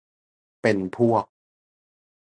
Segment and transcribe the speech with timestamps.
[0.61, 1.25] เป็นพวก